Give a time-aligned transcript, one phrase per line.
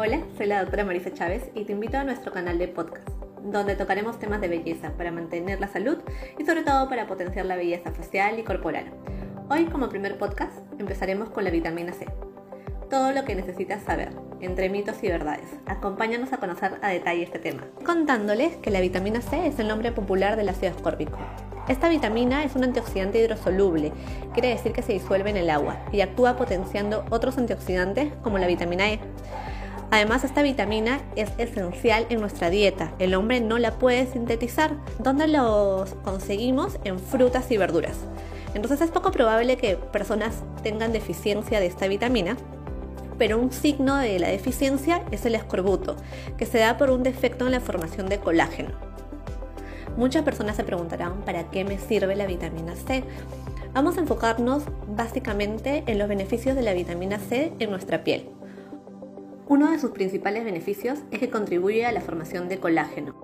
[0.00, 3.08] Hola, soy la doctora Marisa Chávez y te invito a nuestro canal de podcast,
[3.42, 5.98] donde tocaremos temas de belleza para mantener la salud
[6.38, 8.92] y sobre todo para potenciar la belleza facial y corporal.
[9.50, 12.06] Hoy como primer podcast empezaremos con la vitamina C.
[12.88, 15.46] Todo lo que necesitas saber, entre mitos y verdades.
[15.66, 19.90] Acompáñanos a conocer a detalle este tema, contándoles que la vitamina C es el nombre
[19.90, 21.18] popular del ácido ascórbico.
[21.68, 23.92] Esta vitamina es un antioxidante hidrosoluble,
[24.32, 28.46] quiere decir que se disuelve en el agua y actúa potenciando otros antioxidantes como la
[28.46, 29.00] vitamina E.
[29.90, 32.92] Además, esta vitamina es esencial en nuestra dieta.
[32.98, 34.76] El hombre no la puede sintetizar.
[34.98, 36.78] ¿Dónde los conseguimos?
[36.84, 37.96] En frutas y verduras.
[38.54, 42.36] Entonces es poco probable que personas tengan deficiencia de esta vitamina,
[43.16, 45.96] pero un signo de la deficiencia es el escorbuto,
[46.36, 48.70] que se da por un defecto en la formación de colágeno.
[49.96, 53.02] Muchas personas se preguntarán para qué me sirve la vitamina C.
[53.74, 58.37] Vamos a enfocarnos básicamente en los beneficios de la vitamina C en nuestra piel.
[59.50, 63.14] Uno de sus principales beneficios es que contribuye a la formación de colágeno,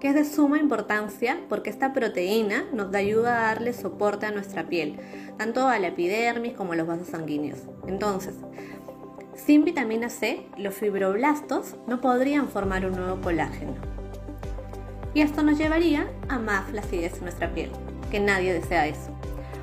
[0.00, 4.66] que es de suma importancia porque esta proteína nos ayuda a darle soporte a nuestra
[4.66, 4.96] piel,
[5.36, 7.58] tanto a la epidermis como a los vasos sanguíneos.
[7.86, 8.34] Entonces,
[9.34, 13.74] sin vitamina C, los fibroblastos no podrían formar un nuevo colágeno.
[15.12, 17.70] Y esto nos llevaría a más flacidez en nuestra piel,
[18.10, 19.10] que nadie desea eso.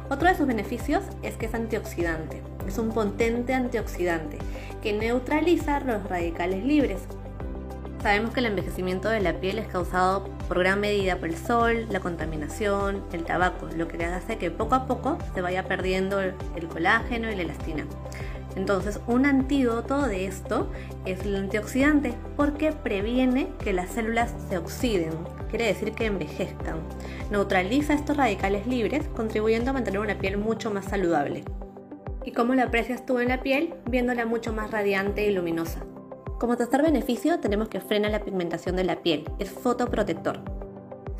[0.07, 4.37] Otro de sus beneficios es que es antioxidante, es un potente antioxidante
[4.81, 7.01] que neutraliza los radicales libres.
[8.01, 11.85] Sabemos que el envejecimiento de la piel es causado por gran medida por el sol,
[11.89, 16.67] la contaminación, el tabaco, lo que hace que poco a poco se vaya perdiendo el
[16.67, 17.85] colágeno y la elastina.
[18.55, 20.69] Entonces, un antídoto de esto
[21.05, 25.13] es el antioxidante porque previene que las células se oxiden,
[25.49, 26.79] quiere decir que envejezcan.
[27.29, 31.43] Neutraliza estos radicales libres, contribuyendo a mantener una piel mucho más saludable.
[32.23, 33.73] ¿Y cómo la aprecias tú en la piel?
[33.89, 35.83] Viéndola mucho más radiante y luminosa.
[36.39, 40.39] Como tercer beneficio, tenemos que frena la pigmentación de la piel, es fotoprotector.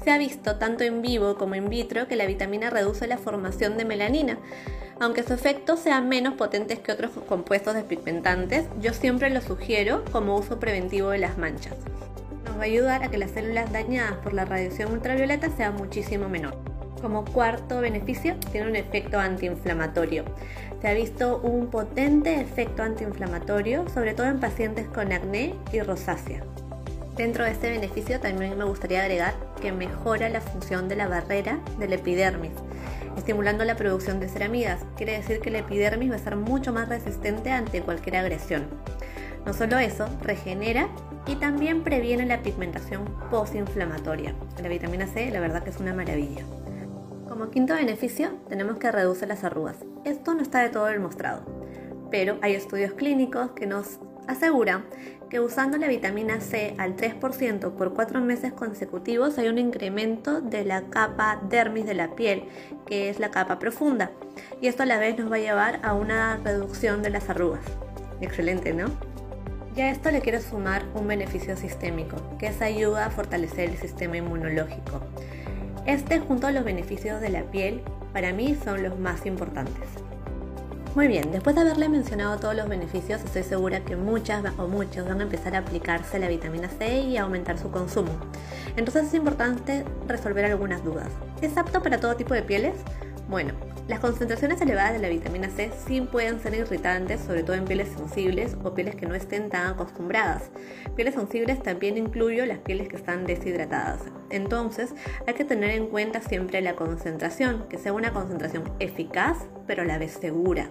[0.03, 3.78] Se ha visto tanto en vivo como in vitro que la vitamina reduce la formación
[3.78, 4.39] de melanina.
[5.00, 10.38] Aunque sus efectos sean menos potentes que otros compuestos despigmentantes, yo siempre lo sugiero como
[10.38, 11.75] uso preventivo de las manchas.
[12.45, 16.29] Nos va a ayudar a que las células dañadas por la radiación ultravioleta sean muchísimo
[16.29, 16.57] menor.
[17.01, 20.23] Como cuarto beneficio, tiene un efecto antiinflamatorio.
[20.81, 26.44] Se ha visto un potente efecto antiinflamatorio, sobre todo en pacientes con acné y rosácea.
[27.16, 31.59] Dentro de este beneficio también me gustaría agregar que mejora la función de la barrera
[31.78, 32.53] del epidermis,
[33.16, 34.80] estimulando la producción de ceramidas.
[34.97, 38.66] Quiere decir que la epidermis va a ser mucho más resistente ante cualquier agresión.
[39.46, 40.88] No solo eso, regenera
[41.28, 44.34] y también previene la pigmentación postinflamatoria.
[44.62, 46.44] La vitamina C, la verdad que es una maravilla.
[47.41, 49.78] Como quinto beneficio, tenemos que reducir las arrugas.
[50.06, 51.41] Esto no está de todo demostrado,
[52.12, 54.85] pero hay estudios clínicos que nos aseguran
[55.28, 60.66] que usando la vitamina C al 3% por 4 meses consecutivos hay un incremento de
[60.66, 62.44] la capa dermis de la piel,
[62.85, 64.12] que es la capa profunda,
[64.62, 67.66] y esto a la vez nos va a llevar a una reducción de las arrugas.
[68.22, 68.85] Excelente, ¿no?
[69.74, 73.78] Ya a esto le quiero sumar un beneficio sistémico, que es ayuda a fortalecer el
[73.78, 75.01] sistema inmunológico.
[75.86, 77.81] Este junto a los beneficios de la piel
[78.14, 79.88] para mí son los más importantes.
[80.94, 85.08] Muy bien, después de haberle mencionado todos los beneficios, estoy segura que muchas o muchos
[85.08, 88.12] van a empezar a aplicarse la vitamina C y a aumentar su consumo.
[88.75, 91.08] Entonces es importante resolver algunas dudas.
[91.42, 92.75] ¿Es apto para todo tipo de pieles?
[93.31, 93.53] Bueno,
[93.88, 97.88] las concentraciones elevadas de la vitamina C sí pueden ser irritantes, sobre todo en pieles
[97.88, 100.52] sensibles o pieles que no estén tan acostumbradas.
[100.97, 104.02] Pieles sensibles también incluyo las pieles que están deshidratadas.
[104.31, 104.94] Entonces,
[105.25, 109.86] hay que tener en cuenta siempre la concentración, que sea una concentración eficaz, pero a
[109.86, 110.69] la vez segura.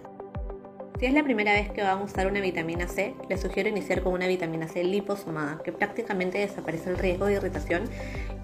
[0.98, 4.03] Si es la primera vez que vamos a usar una vitamina C, les sugiero iniciar
[4.03, 7.84] con una vitamina C liposomada, que prácticamente desaparece el riesgo de irritación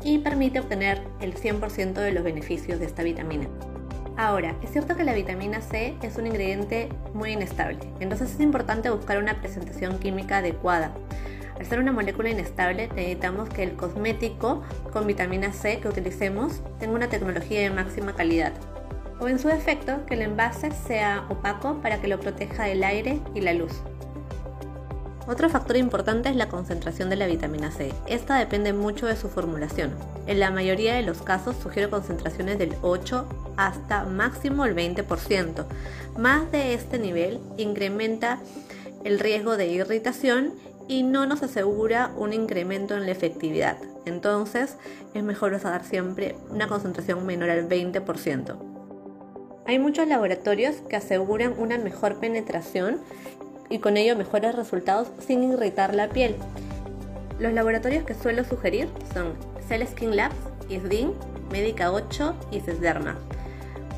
[0.03, 3.51] y permite obtener el 100% de los beneficios de esta vitamina.
[4.17, 8.89] Ahora, es cierto que la vitamina C es un ingrediente muy inestable, entonces es importante
[8.89, 10.93] buscar una presentación química adecuada.
[11.59, 16.95] Al ser una molécula inestable, necesitamos que el cosmético con vitamina C que utilicemos tenga
[16.95, 18.53] una tecnología de máxima calidad.
[19.21, 23.21] O en su defecto, que el envase sea opaco para que lo proteja del aire
[23.35, 23.83] y la luz.
[25.29, 27.93] Otro factor importante es la concentración de la vitamina C.
[28.07, 29.91] Esta depende mucho de su formulación.
[30.29, 33.27] En la mayoría de los casos sugiero concentraciones del 8
[33.57, 35.65] hasta máximo el 20%.
[36.17, 38.39] Más de este nivel incrementa
[39.03, 40.53] el riesgo de irritación
[40.87, 43.79] y no nos asegura un incremento en la efectividad.
[44.05, 44.77] Entonces
[45.13, 48.57] es mejor usar siempre una concentración menor al 20%.
[49.67, 53.01] Hay muchos laboratorios que aseguran una mejor penetración
[53.69, 56.37] y con ello mejores resultados sin irritar la piel.
[57.39, 59.35] Los laboratorios que suelo sugerir son
[59.69, 60.37] Cell Skin Labs,
[60.69, 61.13] ISDIN,
[61.51, 63.17] Medica 8 y Sesderma.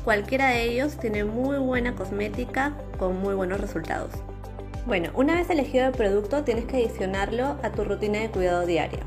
[0.03, 4.11] Cualquiera de ellos tiene muy buena cosmética con muy buenos resultados.
[4.85, 9.01] Bueno, una vez elegido el producto tienes que adicionarlo a tu rutina de cuidado diaria.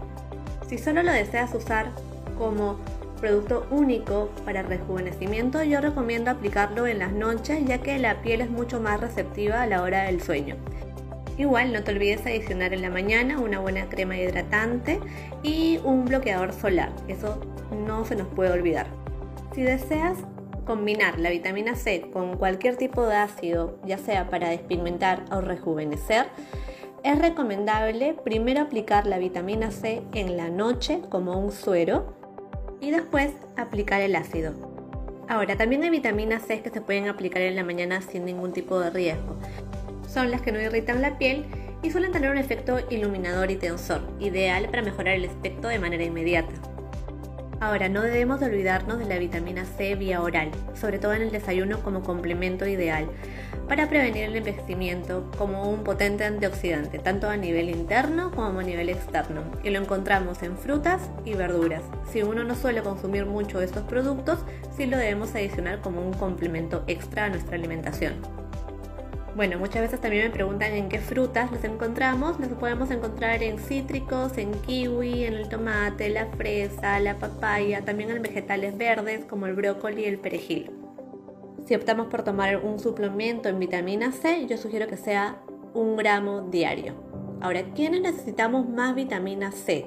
[0.69, 1.91] Si solo lo deseas usar
[2.39, 2.79] como
[3.23, 8.51] producto único para rejuvenecimiento, yo recomiendo aplicarlo en las noches ya que la piel es
[8.51, 10.57] mucho más receptiva a la hora del sueño.
[11.39, 14.99] Igual no te olvides adicionar en la mañana una buena crema hidratante
[15.45, 17.41] y un bloqueador solar, eso
[17.87, 18.89] no se nos puede olvidar.
[19.55, 20.19] Si deseas
[20.67, 26.27] combinar la vitamina C con cualquier tipo de ácido, ya sea para despigmentar o rejuvenecer,
[27.05, 32.21] es recomendable primero aplicar la vitamina C en la noche como un suero
[32.83, 34.53] y después aplicar el ácido.
[35.29, 38.79] Ahora, también hay vitaminas C que se pueden aplicar en la mañana sin ningún tipo
[38.81, 39.39] de riesgo.
[40.07, 41.47] Son las que no irritan la piel
[41.83, 46.03] y suelen tener un efecto iluminador y tensor, ideal para mejorar el aspecto de manera
[46.03, 46.72] inmediata.
[47.63, 51.81] Ahora, no debemos olvidarnos de la vitamina C vía oral, sobre todo en el desayuno
[51.81, 53.07] como complemento ideal,
[53.69, 58.89] para prevenir el envejecimiento como un potente antioxidante, tanto a nivel interno como a nivel
[58.89, 61.85] externo, y lo encontramos en frutas y verduras.
[62.11, 64.41] Si uno no suele consumir mucho estos productos,
[64.77, 68.42] sí lo debemos adicionar como un complemento extra a nuestra alimentación.
[69.35, 72.39] Bueno, muchas veces también me preguntan en qué frutas los encontramos.
[72.39, 78.11] Los podemos encontrar en cítricos, en kiwi, en el tomate, la fresa, la papaya, también
[78.11, 80.71] en vegetales verdes como el brócoli y el perejil.
[81.67, 85.39] Si optamos por tomar un suplemento en vitamina C, yo sugiero que sea
[85.73, 86.95] un gramo diario.
[87.41, 89.87] Ahora, ¿quiénes necesitamos más vitamina C?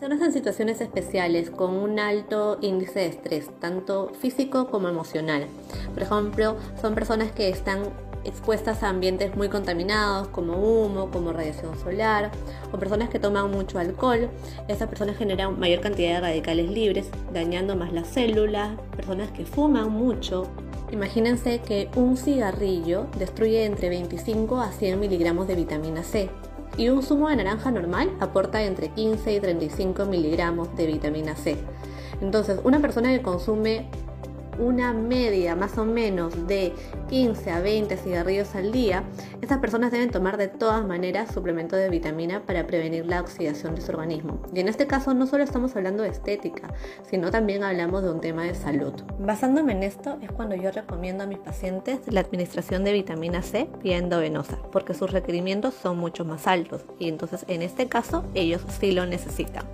[0.00, 5.46] Personas en situaciones especiales con un alto índice de estrés, tanto físico como emocional.
[5.92, 7.82] Por ejemplo, son personas que están
[8.24, 12.30] expuestas a ambientes muy contaminados como humo, como radiación solar,
[12.72, 14.30] o personas que toman mucho alcohol.
[14.68, 18.78] Esas personas generan mayor cantidad de radicales libres, dañando más las células.
[18.96, 20.46] Personas que fuman mucho.
[20.92, 26.28] Imagínense que un cigarrillo destruye entre 25 a 100 miligramos de vitamina C.
[26.76, 31.56] Y un zumo de naranja normal aporta entre 15 y 35 miligramos de vitamina C.
[32.20, 33.88] Entonces, una persona que consume
[34.62, 36.72] una media más o menos de
[37.08, 39.02] 15 a 20 cigarrillos al día,
[39.40, 43.80] estas personas deben tomar de todas maneras suplemento de vitamina para prevenir la oxidación de
[43.80, 44.40] su organismo.
[44.54, 46.72] Y en este caso no solo estamos hablando de estética,
[47.08, 48.92] sino también hablamos de un tema de salud.
[49.18, 53.68] Basándome en esto es cuando yo recomiendo a mis pacientes la administración de vitamina C
[53.82, 58.62] vía endovenosa, porque sus requerimientos son mucho más altos y entonces en este caso ellos
[58.80, 59.64] sí lo necesitan.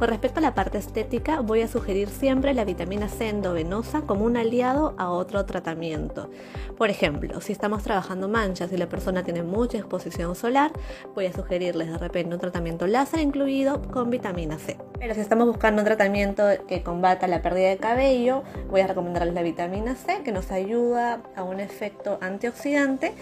[0.00, 4.24] Con respecto a la parte estética, voy a sugerir siempre la vitamina C endovenosa como
[4.24, 6.30] un aliado a otro tratamiento.
[6.78, 10.72] Por ejemplo, si estamos trabajando manchas y la persona tiene mucha exposición solar,
[11.14, 14.78] voy a sugerirles de repente un tratamiento láser incluido con vitamina C.
[14.98, 19.34] Pero si estamos buscando un tratamiento que combata la pérdida de cabello, voy a recomendarles
[19.34, 23.12] la vitamina C que nos ayuda a un efecto antioxidante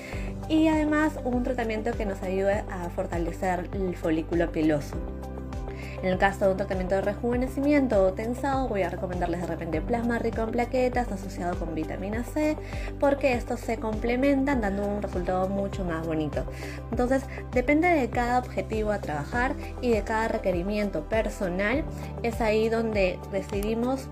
[0.48, 4.94] y además un tratamiento que nos ayude a fortalecer el folículo piloso.
[6.02, 9.80] En el caso de un tratamiento de rejuvenecimiento o tensado, voy a recomendarles de repente
[9.80, 12.56] plasma rico en plaquetas asociado con vitamina C,
[13.00, 16.44] porque estos se complementan dando un resultado mucho más bonito.
[16.92, 21.84] Entonces, depende de cada objetivo a trabajar y de cada requerimiento personal,
[22.22, 24.06] es ahí donde decidimos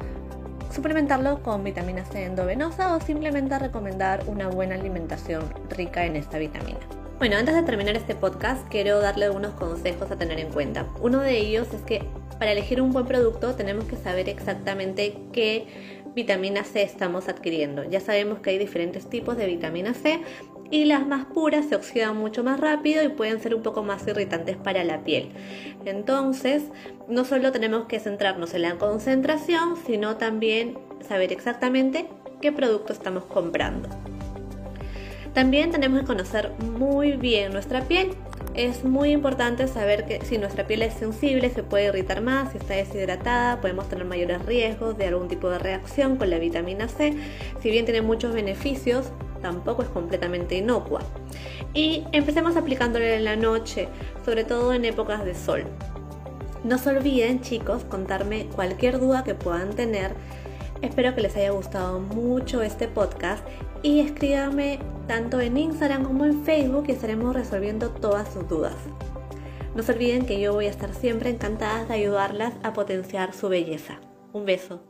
[0.73, 6.81] suplementarlo con vitamina C endovenosa o simplemente recomendar una buena alimentación rica en esta vitamina.
[7.19, 10.87] Bueno, antes de terminar este podcast, quiero darle algunos consejos a tener en cuenta.
[11.01, 12.05] Uno de ellos es que
[12.39, 17.85] para elegir un buen producto tenemos que saber exactamente qué vitamina C estamos adquiriendo.
[17.85, 20.21] Ya sabemos que hay diferentes tipos de vitamina C
[20.71, 24.07] y las más puras se oxidan mucho más rápido y pueden ser un poco más
[24.07, 25.31] irritantes para la piel.
[25.87, 26.65] Entonces,
[27.09, 32.11] no solo tenemos que centrarnos en la concentración, sino también saber exactamente
[32.43, 33.89] qué producto estamos comprando.
[35.37, 38.15] También tenemos que conocer muy bien nuestra piel.
[38.55, 42.57] Es muy importante saber que si nuestra piel es sensible se puede irritar más, si
[42.57, 47.13] está deshidratada podemos tener mayores riesgos de algún tipo de reacción con la vitamina C.
[47.61, 49.13] Si bien tiene muchos beneficios,
[49.43, 51.03] tampoco es completamente inocua.
[51.75, 53.89] Y empecemos aplicándole en la noche,
[54.25, 55.65] sobre todo en épocas de sol.
[56.65, 60.13] No se olviden chicos contarme cualquier duda que puedan tener
[60.83, 63.47] Espero que les haya gustado mucho este podcast
[63.83, 68.77] y escríbanme tanto en Instagram como en Facebook y estaremos resolviendo todas sus dudas.
[69.75, 73.49] No se olviden que yo voy a estar siempre encantada de ayudarlas a potenciar su
[73.49, 74.01] belleza.
[74.33, 74.83] Un beso.